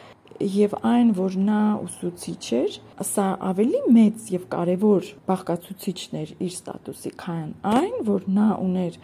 եւ 0.42 0.76
այն 0.92 1.16
որ 1.16 1.40
նա 1.48 1.62
ուսուցիչ 1.86 2.44
էր, 2.60 2.78
սա 3.08 3.26
ավելի 3.52 3.82
մեծ 3.96 4.30
եւ 4.36 4.46
կարեւոր 4.52 5.10
բաղկացուցիչներ 5.32 6.36
իր 6.44 6.54
ստատուսի, 6.56 7.12
քան 7.24 7.50
այն, 7.72 7.98
որ 8.08 8.28
նա 8.36 8.48
ուներ 8.68 9.00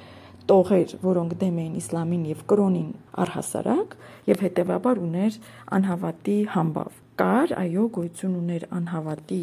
տողեր, 0.48 0.94
որոնք 1.04 1.34
դեմ 1.42 1.58
էին 1.64 1.76
իսլամին 1.82 2.24
եւ 2.32 2.44
կրոնին 2.52 2.90
առհասարակ 3.24 3.96
եւ 4.30 4.44
հետեւաբար 4.46 5.02
ուներ 5.08 5.38
անհավատի 5.78 6.38
համբավ։ 6.54 7.00
Կար, 7.18 7.54
այո, 7.58 7.86
գույցուն 7.98 8.36
ուներ 8.38 8.66
անհավատի 8.78 9.42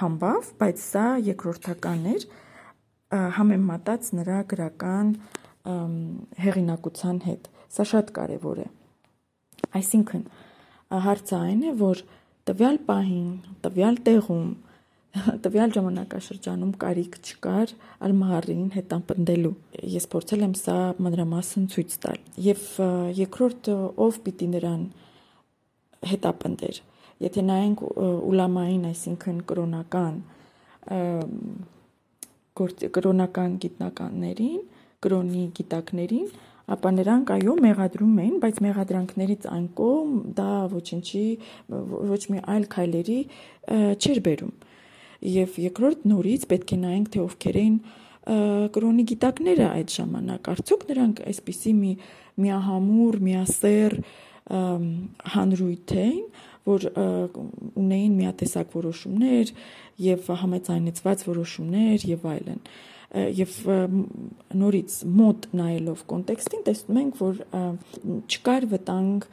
համբավ, 0.00 0.50
բայց 0.60 0.82
սա 0.86 1.06
երկրորդական 1.26 2.06
էր 2.12 2.26
համեմատած 3.36 4.10
նրա 4.18 4.38
գրական 4.52 5.12
հեղինակության 6.46 7.20
հետ։ 7.26 7.48
Սա 7.76 7.86
շատ 7.92 8.12
կարևոր 8.16 8.60
է։ 8.62 8.68
Այսինքն 9.80 10.22
հարցը 11.06 11.36
այն 11.36 11.62
է, 11.66 11.72
որ 11.80 12.02
տվյալ 12.46 12.78
պահին, 12.86 13.30
տվյալ 13.64 13.96
տեղում 14.06 14.50
տվյալ 15.44 15.72
ժամանակաշրջանում 15.76 16.72
կարիք 16.82 17.16
չկար 17.20 17.72
ալմահարին 18.06 18.66
հետապնդելու։ 18.74 19.52
Ես 19.96 20.06
փորձել 20.12 20.44
եմ 20.46 20.54
սա 20.60 20.76
մանրամասն 21.06 21.68
ցույց 21.72 21.94
տալ։ 22.02 22.18
Եվ 22.46 22.64
երկրորդ 23.20 23.70
ով 24.06 24.18
պիտի 24.26 24.48
նրան 24.56 24.82
հետապնդեր։ 26.10 26.80
Եթե 27.26 27.44
նայենք 27.50 27.84
ուլամային, 28.30 28.84
այսինքն 28.90 29.38
կրոնական 29.48 30.18
կրոնական 32.56 33.56
գիտնականներին, 33.64 34.60
կրոնի 35.06 35.46
գիտակներին, 35.56 36.28
ապա 36.76 36.90
նրանք 36.96 37.32
այո 37.36 37.56
մեղադրում 37.62 38.14
էին, 38.22 38.36
բայց 38.42 38.56
մեղադրանքներից 38.66 39.44
այն 39.54 39.66
կողմ 39.80 40.14
դա 40.38 40.52
ոչինչի 40.72 41.26
ոչ 42.12 42.22
մի 42.32 42.40
այլ 42.54 42.64
քայլերի 42.74 43.18
չէր 44.02 44.22
բերում 44.26 44.54
եւ 45.22 45.60
երկրորդ 45.66 46.04
նորից 46.10 46.46
պետք 46.50 46.74
է 46.76 46.78
նայենք 46.82 47.08
թե 47.14 47.22
ովքեր 47.26 47.58
էին 47.62 47.76
կրոնի 48.74 49.04
գիտակները 49.12 49.66
այդ 49.70 49.92
ժամանակ 49.96 50.48
արդյոք 50.52 50.84
նրանք 50.90 51.20
այսպիսի 51.30 51.72
մի 51.76 51.92
միահամուր, 52.42 53.18
միասեր 53.26 53.94
հանրույթ 55.36 55.94
էին, 56.02 56.26
որ 56.66 56.86
ունեին 57.78 58.18
միատեսակ 58.18 58.74
որոշումներ 58.74 59.52
եւ 60.06 60.28
համեծայնեցված 60.42 61.24
որոշումներ 61.30 62.06
եւ 62.10 62.26
այլն 62.32 62.60
եւ 63.38 63.52
նորից 64.60 64.96
մոտ 65.16 65.46
նայելով 65.56 66.02
կոնտեքստին 66.10 66.64
տեսնում 66.66 66.98
ենք 67.02 67.20
որ 67.22 67.42
չկար 68.26 68.66
վտանգ 68.74 69.28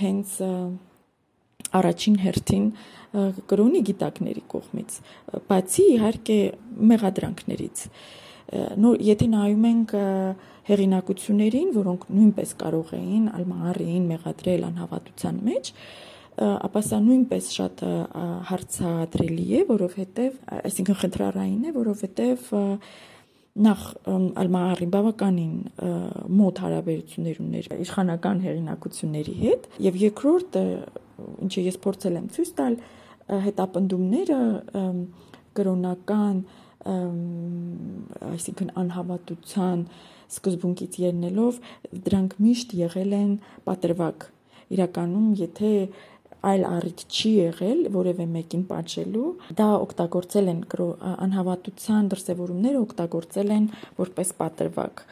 հենց 0.00 0.36
առաջին 1.76 2.16
հերթին 2.22 2.66
կրոնի 3.50 3.80
գիտակների 3.88 4.42
կողմից, 4.52 4.96
բացի 5.48 5.84
իհարկե 5.96 6.38
մեղադրանքներից։ 6.90 7.84
Նոր 8.82 9.00
եթե 9.06 9.26
նայում 9.32 9.64
ենք 9.70 9.94
հեղինակություններին, 10.66 11.70
որոնք 11.76 12.04
նույնպես 12.16 12.52
կարող 12.60 12.92
էին 12.98 13.24
ալմահարին 13.38 14.06
մեղադրել 14.12 14.66
անհավատության 14.66 15.40
մեջ, 15.46 15.72
ապա 16.36 16.80
սա 16.84 16.98
նույնպես 17.06 17.50
շատ 17.56 17.82
հարցադրելի 18.50 19.46
է, 19.56 19.60
որովհետև, 19.70 20.40
այսինքն 20.68 20.98
խնդրարային 21.02 21.62
է, 21.64 21.74
որովհետև 21.76 22.50
նախ 23.66 23.84
ալմահարին 24.42 24.90
բավականին 24.92 25.54
մոտ 26.36 26.58
հարաբերություններ 26.66 27.38
ուներ 27.40 27.68
իշխանական 27.86 28.42
հեղինակությունների 28.44 29.36
հետ 29.40 29.68
եւ 29.86 29.98
երկրորդ 30.02 30.58
ինչը 31.46 31.64
ես 31.66 31.80
փորձել 31.86 32.18
եմ 32.20 32.28
ցույց 32.36 32.52
տալ 32.60 32.78
հետապնդումները 33.46 34.40
կրոնական 35.56 36.42
այսինքն 36.86 38.74
անհավատության 38.82 39.86
սկզբունքից 40.26 40.98
ելնելով 41.02 41.58
դրանք 42.06 42.36
միշտ 42.46 42.74
եղել 42.82 43.16
են 43.16 43.32
պատրվակ 43.66 44.28
իրականում 44.76 45.26
եթե 45.40 45.72
այլ 46.46 46.64
առիթ 46.68 47.02
չի 47.10 47.30
եղել 47.32 47.80
որևէ 47.94 48.24
մեկին 48.30 48.64
պատժելու, 48.70 49.28
դա 49.58 49.68
օգտագործել 49.86 50.50
են 50.52 50.60
անհավատության 51.26 52.10
դրսևորումները 52.12 52.82
օգտագործել 52.86 53.54
են 53.56 53.68
որպես 53.98 54.32
պատրվակ։ 54.42 55.02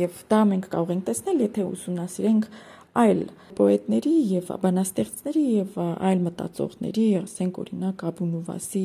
Եւ 0.00 0.22
դա 0.32 0.40
մենք 0.50 0.68
կարող 0.72 0.92
ենք 0.94 1.04
տեսնել, 1.10 1.42
եթե 1.44 1.66
ուսումնասիրենք 1.74 2.48
այլ 2.94 3.20
պոետների 3.58 4.14
եւ 4.34 4.52
բանաստեղծների 4.64 5.44
եւ 5.44 5.76
այլ 5.82 6.22
մտածողների, 6.28 7.06
ասենք 7.20 7.60
օրինակ 7.64 8.04
Աբու 8.10 8.28
Նուվասի 8.30 8.84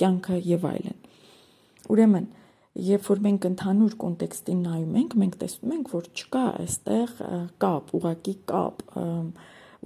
կյանքը 0.00 0.40
եւ 0.50 0.66
այլն։ 0.70 0.98
Ուրեմն, 1.90 2.26
երբ 2.90 3.08
որ 3.10 3.22
մենք 3.26 3.46
ընդհանուր 3.50 3.94
կոնտեքստին 4.02 4.60
նայում 4.66 4.98
ենք, 5.00 5.16
մենք 5.22 5.38
տեսնում 5.40 5.72
ենք, 5.76 5.94
որ 5.94 6.10
չկա 6.20 6.44
այստեղ 6.64 7.14
կապ, 7.64 7.94
ուղակի 8.00 8.34
կապ, 8.50 8.84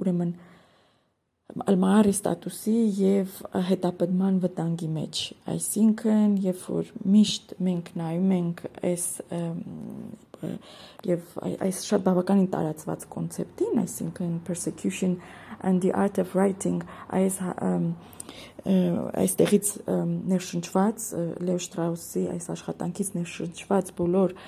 ուրեմն 0.04 0.34
ալմահարի 1.64 2.12
ստատուսի 2.14 2.74
եւ 2.98 3.34
հետապնդման 3.68 4.38
վտանգի 4.42 4.86
մեջ 4.94 5.18
այսինքն 5.52 6.32
երբ 6.44 6.62
որ 6.72 6.88
միշտ 7.14 7.52
մենք 7.66 7.90
նայում 8.00 8.32
ենք 8.38 8.62
այս 8.90 9.04
եւ 11.08 11.32
այս 11.44 11.80
շատ 11.88 12.04
բավականին 12.08 12.50
տարածված 12.54 13.06
կոնցեպտին 13.14 13.80
այսինքն 13.84 14.36
persecution 14.48 15.16
and 15.62 15.82
the 15.84 15.92
art 15.92 16.18
of 16.18 16.34
writing 16.34 16.82
այս 17.08 17.40
այստեղից 19.24 19.72
ներշնչված 20.30 21.08
Լեո 21.48 21.58
Շտրաուսի 21.64 22.22
այս 22.34 22.46
աշխատանքից 22.54 23.10
ներշնչված 23.18 23.92
բոլոր 23.98 24.38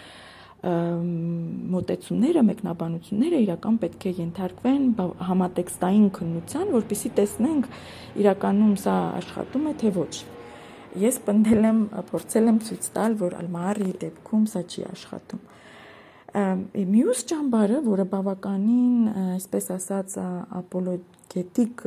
մոտեցումները, 0.66 2.43
մեկնաբանությունները 2.49 3.40
իրական 3.45 3.76
պետք 3.83 4.07
է 4.09 4.12
ենթարկվեն 4.19 4.87
համատեքստային 5.28 6.07
քննության, 6.16 6.73
որpիսի 6.75 7.11
տեսնենք 7.19 7.69
իրականում 8.23 8.73
սա 8.83 8.97
աշխատում 9.21 9.69
է 9.71 9.75
թե 9.83 9.93
ոչ։ 10.00 10.14
Ես 10.97 11.21
պնդել 11.26 11.69
եմ, 11.71 11.81
փորձել 12.11 12.50
եմ 12.50 12.59
ցույց 12.66 12.88
տալ, 12.97 13.16
որ 13.21 13.37
Ալմարի 13.37 13.90
դեպքում 14.00 14.45
սա 14.49 14.64
չի 14.64 14.87
աշխատում։ 14.97 15.45
Մյուս 16.37 17.23
ճամբարը, 17.31 17.78
որը 17.87 18.05
բավականին, 18.12 18.97
այսպես 19.38 19.69
ասած, 19.73 20.16
ապոլոգետիկ 20.59 21.85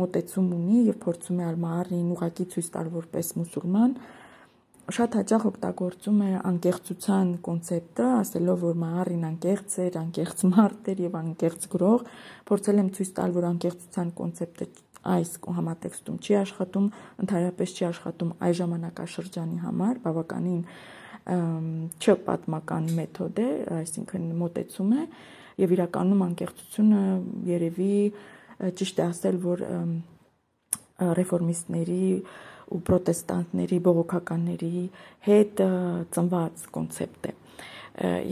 մոտեցում 0.00 0.48
ունի 0.56 0.80
եւ 0.88 0.96
փորձում 1.04 1.38
է 1.38 1.44
Ալմարին 1.46 2.08
ուղակի 2.16 2.46
ցույց 2.54 2.70
տալ 2.74 2.90
որպես 2.96 3.30
մուսուլման, 3.38 3.94
շատ 4.96 5.16
հաճախ 5.18 5.46
օգտագործում 5.50 6.18
է 6.26 6.32
անկեղծության 6.50 7.30
կոնցեպտը, 7.46 8.08
ասելով, 8.16 8.60
որ 8.66 8.76
Մահարին 8.82 9.24
անկեղծ 9.30 9.78
էր, 9.86 9.96
անկեղծ 10.02 10.44
մարդ 10.50 10.90
էր 10.92 11.00
եւ 11.06 11.16
անկեղծ 11.22 11.70
գրող, 11.76 12.04
փորձել 12.50 12.82
եմ 12.82 12.90
ցույց 12.98 13.10
տալ, 13.16 13.34
որ 13.38 13.48
անկեղծության 13.54 14.12
կոնցեպտը 14.20 14.68
այս 15.06 15.32
համատեքստում 15.56 16.20
չի 16.26 16.36
աշխատում, 16.42 16.86
ընդհանրապես 17.22 17.74
չի 17.76 17.84
աշխատում 17.86 18.30
այս 18.46 18.56
ժամանակաշրջանի 18.60 19.58
համար, 19.66 20.00
բավականին 20.06 20.62
չպատմական 21.26 22.90
մեթոդ 22.96 23.38
է, 23.42 23.48
այսինքն 23.80 24.26
մոտեցում 24.40 24.90
է 24.96 25.06
եւ 25.62 25.72
իրականում 25.76 26.26
անկեղծությունը 26.26 27.00
երևի 27.50 27.94
ճիշտ 28.78 29.00
է 29.00 29.04
ասել, 29.06 29.40
որ 29.46 29.64
ռեֆորմիստների 31.18 32.04
ու 32.66 32.80
պրոտեստանտների 32.86 33.78
բողոքականների 33.86 34.84
հետ 35.26 35.62
ծնված 36.14 36.64
կոնցեպտ 36.76 37.28
է 37.30 37.34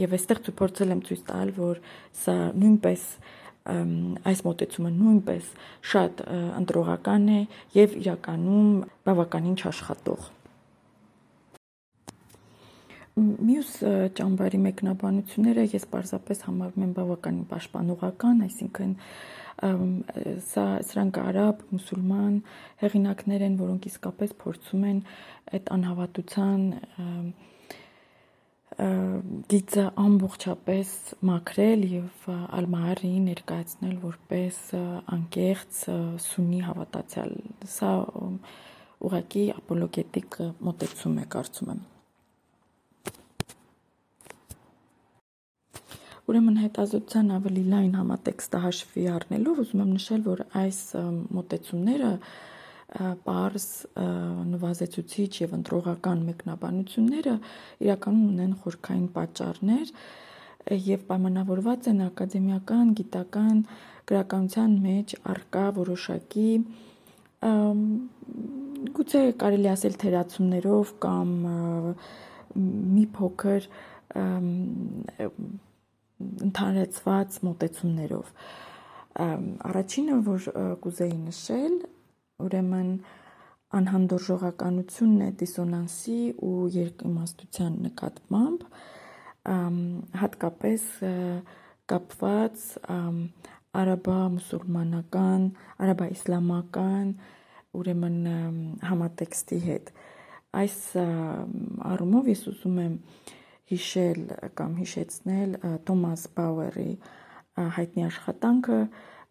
եւ 0.05 0.15
այստեղ 0.15 0.41
փորձել 0.59 0.95
եմ 0.95 1.03
ցույց 1.07 1.21
տալ 1.29 1.53
որ 1.55 1.79
սա 2.19 2.35
նույնպես 2.63 3.05
այս 4.29 4.41
մոտեցումը 4.45 4.91
նույնպես 4.93 5.47
շատ 5.91 6.25
ընտրողական 6.61 7.29
է 7.33 7.39
եւ 7.75 7.95
իրականում 8.03 8.67
բավականին 9.07 9.55
չաշխատող 9.57 10.27
Մյուս 13.15 13.69
ճամբարի 14.19 14.59
մեկնաբանությունները 14.59 15.63
ես 15.71 15.85
պարզապես 15.87 16.41
համարում 16.49 16.83
եմ 16.83 16.89
բավականին 16.97 17.45
պաշտպանողական, 17.47 18.41
այսինքն 18.43 18.91
սա 20.43 20.65
սրանք 20.89 21.19
արաբ, 21.21 21.61
մուսուլման 21.71 22.33
հեղինակներ 22.83 23.45
են, 23.47 23.55
որոնք 23.61 23.87
իսկապես 23.91 24.35
փորձում 24.43 24.83
են 24.89 24.99
այդ 25.55 25.71
անհավատության 25.77 26.67
գիծը 29.55 29.87
ամբողջապես 30.03 30.93
մաքրել 31.31 31.89
եւ 31.95 32.29
ալմահարին 32.59 33.31
ներկայացնել 33.31 33.97
որպես 34.03 34.61
անկեղծ 35.15 35.81
սունի 36.27 36.63
հավատացյալ։ 36.67 37.35
Սա 37.79 37.95
ուղղակի 39.07 39.49
ապոլոգետիկ 39.55 40.41
մոտեցում 40.67 41.21
է, 41.23 41.29
կարծում 41.39 41.77
եմ։ 41.77 41.85
Ուրեմն 46.25 46.55
հետազոտության 46.57 47.27
ավելի 47.35 47.63
լայն 47.69 47.95
համատեքստը 47.99 48.59
հաշվի 48.65 49.03
առնելով 49.13 49.59
ուզում 49.63 49.81
եմ 49.83 49.89
նշել, 49.95 50.21
որ 50.25 50.39
այս 50.61 50.79
մոտեցումները 51.37 52.11
պարզ 53.25 53.65
նվազեցուցիչ 54.53 55.31
եւ 55.41 55.53
ընտրողական 55.57 56.23
մեկնաբանությունները 56.29 57.35
իրականում 57.85 58.25
ունեն 58.31 58.55
խորքային 58.63 59.07
պատճառներ 59.17 59.93
եւ 60.85 61.05
պայմանավորված 61.09 61.89
են 61.91 62.01
ակադեմիական, 62.07 62.93
գիտական 62.99 63.61
գրականության 64.09 64.75
մեջ 64.85 65.15
արկա 65.35 65.65
որոշակի 65.77 66.49
գուցե 68.95 69.21
կարելի 69.41 69.69
ասել 69.75 69.99
թերացումներով 70.01 70.95
կամ 71.05 71.35
մի 72.95 73.05
փոքր 73.17 73.69
ընդհանրացված 76.49 77.37
մոտեցումներով։ 77.47 78.31
Առաջինը, 79.69 80.15
որ 80.25 80.47
կուզեի 80.83 81.17
նշել, 81.25 81.75
ուրեմն 82.45 82.89
անհանդուրժողականությունն 83.75 85.21
է 85.25 85.29
դիսոնանսի 85.41 86.19
ու 86.47 86.57
երկիմաստության 86.75 87.77
նկատմամբ 87.85 88.65
հատկապես 90.21 90.85
կապված 91.91 92.65
արաբա-մուսուլմանական, 93.75 95.47
արաբա-իսլամական 95.85 97.09
ուրեմն 97.75 98.19
համատեքստի 98.89 99.59
հետ։ 99.65 99.91
Այս 100.55 100.77
առումով 101.91 102.29
ես 102.31 102.45
ուզում 102.53 102.79
եմ 102.85 102.95
հիշել 103.71 104.21
կամ 104.59 104.77
հիշեցնել 104.81 105.57
Թոմաս 105.87 106.23
Բաուերի 106.37 106.91
հայտնի 107.75 108.05
աշխատանքը 108.05 108.79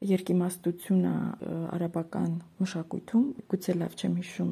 երկիմաստությունը 0.05 1.13
արաբական 1.75 2.33
մշակույթում, 2.61 3.25
գուցե 3.53 3.75
լավ 3.81 3.95
չեմ 3.95 4.17
հիշում, 4.21 4.51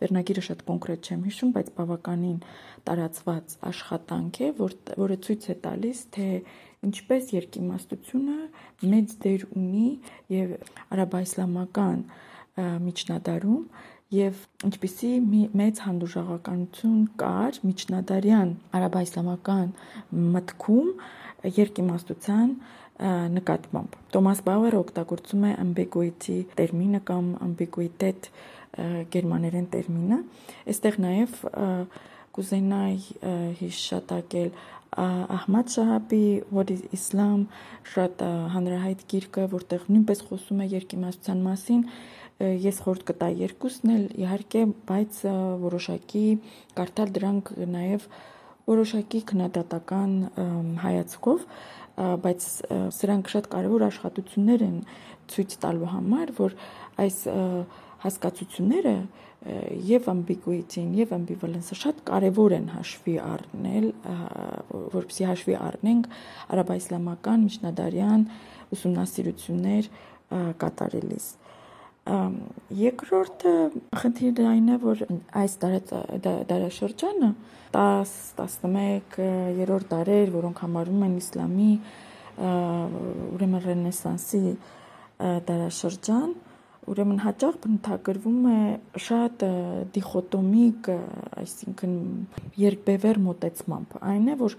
վերնագիրը 0.00 0.44
շատ 0.48 0.62
կոնկրետ 0.70 1.10
չեմ 1.10 1.24
հիշում, 1.28 1.52
բայց 1.54 1.70
բավականին 1.78 2.38
տարածված 2.88 3.56
աշխատանք 3.70 4.40
է, 4.40 4.48
որ, 4.58 4.76
որը 5.04 5.18
ցույց 5.26 5.48
է 5.54 5.56
տալիս, 5.66 6.02
թե 6.16 6.28
ինչպես 6.88 7.32
երկիմաստությունը 7.34 8.38
մեծ 8.94 9.16
դեր 9.24 9.46
ունի 9.54 9.88
եւ 10.34 10.56
արաբա-իսլամական 10.96 12.04
միջնադարում 12.88 13.62
եւ 14.14 14.40
ինչպիսի 14.68 15.10
մի 15.24 15.42
մեծ 15.58 15.82
հանդուրժողականություն 15.84 16.98
կար 17.20 17.60
միջնադարյան 17.68 18.54
արաբա-իսլամական 18.78 19.68
մտքում 20.34 20.90
երկիմաստության 21.58 22.56
նկատմամբ։ 23.34 23.96
Թոմաս 24.14 24.42
Բաուերը 24.46 24.80
օգտագործում 24.84 25.46
է 25.48 25.52
ambiguity 25.64 26.36
տերմինը 26.58 27.00
կամ 27.08 27.30
ambiguitet 27.42 28.28
գերմաներեն 29.14 29.66
տերմինը։ 29.74 30.20
Այստեղ 30.70 31.00
նաև 31.04 31.34
կուզենայի 32.34 32.98
հիշատակել 33.60 34.54
Ահմադ 34.94 35.72
Շահաբի 35.74 36.24
What 36.54 36.70
is 36.70 36.82
Islam 36.94 37.48
շատ 37.90 38.22
հանրահայտ 38.54 39.00
գիրքը, 39.10 39.46
որտեղ 39.54 39.88
նույնպես 39.90 40.22
խոսում 40.28 40.60
է 40.62 40.68
երկիմաստության 40.74 41.40
մասին, 41.48 41.82
ես 42.42 42.80
խորտ 42.84 43.04
կտա 43.10 43.28
երկուսն 43.38 43.92
էլ 43.94 44.04
իհարկե, 44.24 44.62
բայց 44.88 45.18
որոշակի 45.62 46.26
կարդալ 46.78 47.12
դրանք 47.14 47.50
նաև 47.74 48.06
որոշակի 48.64 49.20
քննադատական 49.30 50.14
հայացքով, 50.82 51.44
բայց 52.24 52.46
սրանք 52.98 53.30
շատ 53.34 53.50
կարևոր 53.54 53.84
աշխատություններ 53.90 54.64
են 54.66 54.78
ցույց 55.30 55.58
տալու 55.62 55.90
համար, 55.92 56.32
որ 56.40 56.56
այս 57.04 57.18
հասկացությունները 58.04 58.96
եւ 59.84 60.08
ambiguity-ին 60.08 60.90
եւ 60.96 61.12
ambivalence-ը 61.18 61.76
շատ 61.76 62.02
կարեւոր 62.08 62.54
են 62.56 62.66
հաշվի 62.72 63.14
առնել, 63.24 63.86
որպեսզի 64.96 65.28
հաշվի 65.30 65.56
առնենք 65.60 66.08
արաբա-իսլամական 66.56 67.44
միջնադարյան 67.44 68.26
ուսումնասիրություններ 68.74 69.90
կատարելիս։ 70.64 71.26
Երկրորդը 72.04 73.50
խնդիրը 73.96 74.44
այն 74.50 74.66
է, 74.74 74.76
որ 74.82 74.98
այս 75.40 75.54
դարաշրջանը 76.50 77.30
10-11-րդ 77.74 79.86
դարեր, 79.92 80.32
որոնք 80.34 80.60
համարվում 80.64 81.06
են 81.06 81.14
իսլամի 81.22 81.70
ուրեմն 82.44 83.64
ռենեսանսի 83.64 84.42
դարաշրջան, 85.48 86.30
ուրեմն 86.92 87.18
հաճախ 87.24 87.54
բնութագրվում 87.64 88.44
է 88.52 88.60
շատ 89.08 89.36
դիխոտոմիկ, 89.96 90.80
այսինքն 91.40 91.92
երկբևեռ 92.60 93.16
մոտեցմամբ։ 93.32 93.88
Այն 94.12 94.26
է, 94.28 94.36
որ 94.44 94.52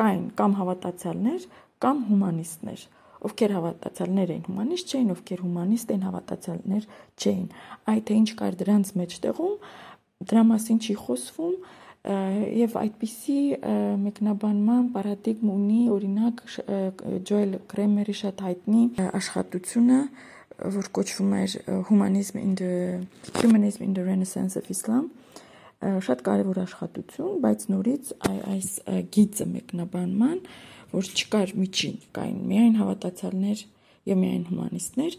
կային 0.00 0.24
կամ 0.36 0.50
հավատացյալներ, 0.60 1.40
կամ 1.80 1.96
հումանիստներ 2.10 2.80
ովքեր 3.28 3.54
հավատացյալներ 3.56 4.32
էին 4.34 4.46
հումանիստ 4.48 4.94
չէին, 4.94 5.10
ովքեր 5.14 5.42
հումանիստ 5.44 5.92
էին 5.94 6.04
հավատացյալներ 6.08 6.88
չէին։ 7.20 7.46
Այդ 7.90 8.04
թե 8.10 8.16
ինչ 8.20 8.30
կար 8.40 8.58
դրանց 8.60 8.92
մեջտեղում, 9.00 9.54
դրա 10.30 10.42
մասին 10.50 10.80
չի 10.80 10.96
խոսվում, 11.00 11.54
եւ 12.00 12.76
այդպիսի 12.80 13.40
մեկնաբանման 14.00 14.84
պարադիգմ 14.94 15.48
ունի 15.52 15.80
օրինակ 15.92 16.38
Ջոել 17.28 17.56
Կրեմերի 17.68 18.14
շատ 18.20 18.40
հայտնի 18.46 18.84
աշխատությունը 19.04 19.98
որ 20.80 20.88
կոչվում 20.96 21.34
էր 21.40 21.56
Humanism 21.90 22.40
in 22.40 22.54
the 22.56 22.72
Humanism 23.42 23.84
in 23.84 23.92
the 23.92 24.04
Renaissance 24.04 24.56
of 24.56 24.70
Islam 24.72 25.10
շատ 25.80 26.20
կարևոր 26.24 26.58
աշխատություն, 26.60 27.36
բայց 27.40 27.62
նորից 27.72 28.08
այս 28.28 28.66
գիծը 29.16 29.46
մեկնաբանման, 29.48 30.42
որ 30.92 31.10
չկար 31.14 31.54
միջին, 31.60 31.96
կային 32.16 32.40
միայն 32.50 32.76
հավատացյալներ 32.80 33.64
եւ 34.10 34.20
միայն 34.20 34.44
հումանիստներ, 34.50 35.18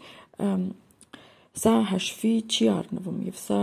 սա 1.52 1.72
հաշվի 1.90 2.32
չի 2.48 2.66
առնվում 2.72 3.18
եւ 3.28 3.36
սա 3.36 3.60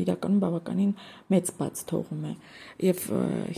իրականում 0.00 0.42
բավականին 0.44 0.92
մեծ 1.34 1.50
բաց 1.58 1.82
թողում 1.90 2.26
է 2.30 2.34
եւ 2.86 3.02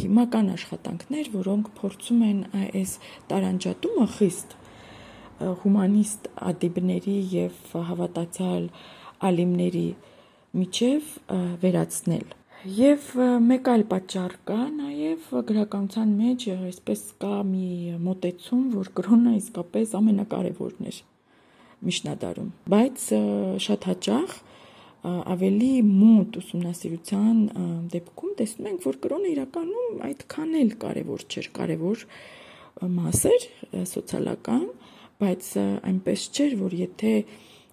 հիմա 0.00 0.24
կան 0.32 0.48
աշխատանքներ, 0.54 1.30
որոնք 1.36 1.68
փորձում 1.80 2.22
են 2.28 2.40
այս 2.62 2.94
տարանջատումը 3.32 4.06
խիստ 4.16 4.56
հումանիստ 5.62 6.30
ադիբների 6.52 7.18
եւ 7.34 7.76
հավատացյալ 7.92 8.68
ալիմների 9.28 9.88
միջև 10.62 11.12
վերացնել 11.62 12.26
Եվ 12.62 13.06
մեկ 13.42 13.68
այլ 13.72 13.82
պատճառ 13.90 14.34
կա 14.46 14.56
նաև 14.70 15.24
գրականության 15.48 16.10
մեջ, 16.14 16.44
այսպես 16.68 17.00
կա 17.18 17.40
մի 17.48 17.70
մոտեցում, 18.06 18.60
որ 18.76 18.90
կրոնը 18.98 19.32
իսկապես 19.40 19.94
ամենակարևորն 19.98 20.86
էր 20.92 21.00
միջնադարում, 21.88 22.52
բայց 22.70 23.08
շատ 23.66 23.88
հաճախ 23.90 24.36
ավելի 25.34 25.72
մոտ 25.88 26.38
ուսումնասիրության 26.38 27.42
դեպքում 27.96 28.34
տեսնում 28.38 28.70
ենք, 28.70 28.86
որ 28.86 28.98
կրոնը 29.06 29.32
իրականում 29.32 30.04
այդքան 30.12 30.58
էլ 30.62 30.74
կարևոր 30.86 31.24
չէր, 31.26 31.48
կարևոր 31.58 32.04
մաս 33.02 33.24
էր 33.32 33.48
սոցիալական, 33.90 34.68
բայց 35.18 35.54
այնպես 35.90 36.28
չէր, 36.30 36.60
որ 36.62 36.78
եթե 36.86 37.16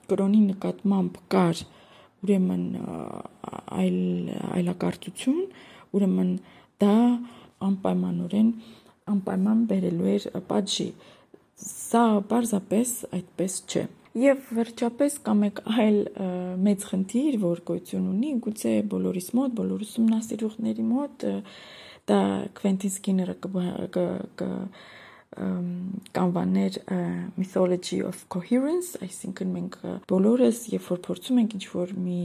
կրոնի 0.09 0.41
նկատմամբ 0.49 1.21
կար 1.29 1.61
ուրեմն 2.23 2.65
այլ 3.79 3.99
այլակարծություն, 4.59 5.39
ուրեմն 5.97 6.33
դա 6.83 6.97
անպայմանորեն 7.69 8.51
անպայման 9.13 9.63
բերելու 9.69 10.11
էր 10.15 10.27
պատժի։ 10.49 10.89
Սա 11.59 12.03
պարզապես 12.29 12.91
այդպես 13.19 13.55
չէ։ 13.69 13.83
Եվ 14.19 14.47
վերջապես 14.57 15.17
կա 15.25 15.33
մեկ 15.39 15.59
այլ 15.69 15.97
մեծ 16.65 16.85
խնդիր, 16.91 17.35
որ 17.43 17.59
գոյություն 17.67 18.07
ունի, 18.09 18.31
գուցե 18.45 18.71
բոլորիս 18.93 19.27
մոտ, 19.37 19.53
բոլոր 19.59 19.83
ուսումնասիրողների 19.85 20.85
մոտ 20.89 21.27
դա 22.09 22.21
Quentin 22.57 22.93
Skinner-ը 22.95 23.35
կանվաներ 25.37 26.79
mythology 27.37 28.01
of 28.01 28.25
coherence, 28.33 28.95
այսինքն 29.03 29.51
մենք 29.55 29.75
բոլորս, 30.09 30.61
երբ 30.73 30.85
որ 30.89 31.01
փորձում 31.05 31.41
ենք 31.43 31.55
ինչ-որ 31.59 31.93
մի 32.01 32.21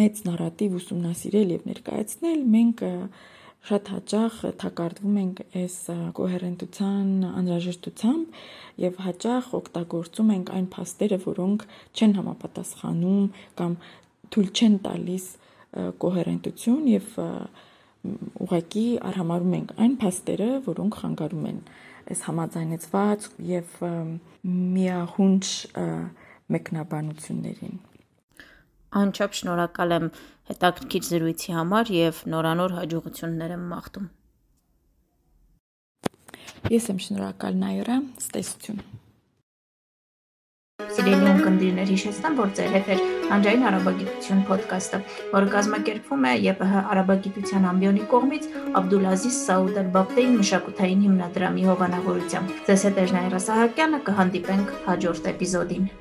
մեծ 0.00 0.22
նարատիվ 0.26 0.76
ուսումնասիրել 0.80 1.52
եւ 1.52 1.66
ներկայացնել, 1.70 2.40
մենք 2.56 2.84
շատ 3.66 3.88
հաճախ 3.92 4.34
թակարդվում 4.62 5.16
ենք 5.20 5.40
այս 5.60 5.76
կոհերենտության 6.16 7.08
անհրաժեշտությամբ 7.28 8.36
եւ 8.86 9.00
հաճախ 9.06 9.48
օգտագործում 9.58 10.28
ենք 10.36 10.52
այն 10.56 10.68
փաստերը, 10.76 11.18
որոնք 11.26 11.64
չեն 11.98 12.14
համապատասխանում 12.20 13.24
կամ 13.58 13.72
թույլ 14.32 14.50
չեն 14.54 14.76
տալիս 14.86 15.26
կոհերենտություն 16.06 16.84
եւ 16.94 17.10
ուղակի 18.46 18.86
արհամարում 19.10 19.58
ենք 19.60 19.74
այն 19.86 19.98
փաստերը, 20.02 20.50
որոնք 20.68 21.00
խանգարում 21.02 21.50
են 21.50 21.60
այս 22.06 22.22
համաձայնեցված 22.30 23.28
եւ 23.56 23.76
միահունչ 24.76 25.44
մեկնաբանություններին 26.56 27.78
Անչափ 28.96 29.34
շնորհակալ 29.36 29.94
եմ 29.96 30.06
հետաքրքիր 30.50 31.06
զրույցի 31.08 31.54
համար 31.56 31.90
եւ 31.92 32.20
նորանոր 32.32 32.74
հաջողություններ 32.76 33.54
եմ 33.56 33.64
մաղթում։ 33.72 34.06
Ես 36.72 36.86
եմ 36.92 37.02
շնորհակալ 37.06 37.58
Նայրա, 37.64 37.98
ստեսություն։ 38.22 38.80
Սիրելի 40.96 41.26
ունկնդիրներ, 41.28 41.90
հիշեցնեմ, 41.92 42.34
որ 42.40 42.50
ձեր 42.56 42.74
հետ 42.74 42.88
է 42.92 42.96
Հանրային 43.30 43.64
արաբագիտություն 43.70 44.42
ոդկասթը, 44.50 45.00
որը 45.32 45.48
կազմակերպվում 45.54 46.26
է 46.30 46.34
ԵՊՀ 46.44 46.84
արաբագիտության 46.92 47.66
ամբիոնի 47.72 48.06
կողմից 48.12 48.48
Աբդուլազիզ 48.82 49.42
Սաուդ 49.48 49.82
Ալ-Բաբտեի 49.82 50.30
մշակութային 50.38 51.04
հիմնադրամի 51.08 51.68
հովանավորությամբ։ 51.72 52.56
Ձեզ 52.70 52.88
հետ 52.90 53.04
է 53.04 53.12
Նայրա 53.18 53.46
Սահակյանը, 53.50 54.02
կհանդիպենք 54.10 54.74
հաջորդ 54.90 55.32
էպիզոդին։ 55.36 55.94